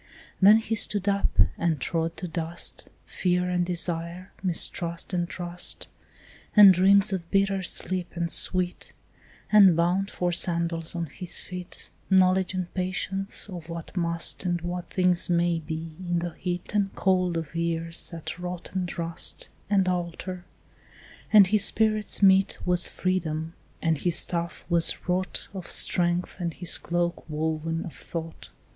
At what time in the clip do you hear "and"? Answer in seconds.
1.59-1.79, 3.51-3.63, 5.13-5.29, 6.55-6.73, 8.15-8.31, 9.51-9.77, 12.55-12.73, 14.43-14.59, 16.73-16.91, 18.73-18.97, 19.69-19.87, 21.31-21.45, 23.83-23.99, 26.39-26.55